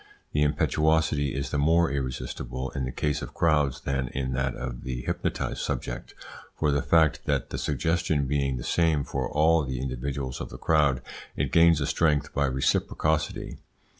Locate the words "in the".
2.71-2.91